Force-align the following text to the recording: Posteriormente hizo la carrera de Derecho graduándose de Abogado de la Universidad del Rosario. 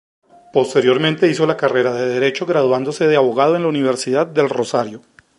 Posteriormente 0.51 1.29
hizo 1.29 1.45
la 1.45 1.57
carrera 1.57 1.93
de 1.93 2.07
Derecho 2.07 2.47
graduándose 2.47 3.07
de 3.07 3.17
Abogado 3.17 3.53
de 3.53 3.59
la 3.59 3.67
Universidad 3.67 4.25
del 4.25 4.49
Rosario. 4.49 5.03